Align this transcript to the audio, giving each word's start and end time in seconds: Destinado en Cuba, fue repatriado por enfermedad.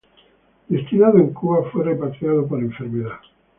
Destinado 0.67 1.19
en 1.19 1.31
Cuba, 1.31 1.69
fue 1.71 1.83
repatriado 1.83 2.47
por 2.47 2.57
enfermedad. 2.59 3.19